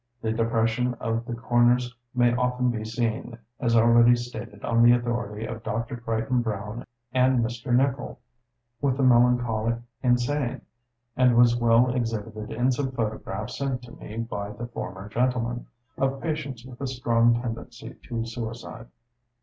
The 0.23 0.31
depression 0.31 0.95
of 0.95 1.25
the 1.25 1.35
corners 1.35 1.93
may 2.15 2.33
often 2.33 2.71
be 2.71 2.83
seen, 2.83 3.37
as 3.59 3.75
already 3.75 4.15
stated 4.15 4.65
on 4.65 4.81
the 4.81 4.93
authority 4.93 5.45
of 5.45 5.61
Dr. 5.61 5.95
Crichton 5.97 6.41
Browne 6.41 6.85
and 7.11 7.45
Mr. 7.45 7.71
Nicol, 7.71 8.19
with 8.81 8.97
the 8.97 9.03
melancholic 9.03 9.75
insane, 10.01 10.61
and 11.15 11.37
was 11.37 11.55
well 11.55 11.93
exhibited 11.93 12.49
in 12.51 12.71
some 12.71 12.91
photographs 12.93 13.59
sent 13.59 13.83
to 13.83 13.91
me 13.91 14.17
by 14.17 14.49
the 14.49 14.65
former 14.65 15.07
gentleman, 15.07 15.67
of 15.99 16.19
patients 16.19 16.65
with 16.65 16.81
a 16.81 16.87
strong 16.87 17.39
tendency 17.39 17.93
to 18.09 18.25
suicide. 18.25 18.87